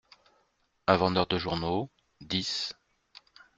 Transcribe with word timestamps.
Un 0.87 0.97
Vendeur 0.97 1.27
de 1.27 1.37
Journaux: 1.37 1.91
dix… 2.21 2.73